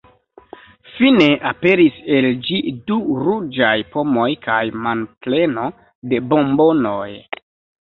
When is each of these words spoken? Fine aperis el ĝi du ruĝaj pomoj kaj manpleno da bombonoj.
Fine 0.93 1.27
aperis 1.49 1.99
el 2.15 2.27
ĝi 2.47 2.57
du 2.87 2.97
ruĝaj 3.27 3.75
pomoj 3.97 4.27
kaj 4.49 4.59
manpleno 4.89 5.69
da 6.15 6.25
bombonoj. 6.35 7.07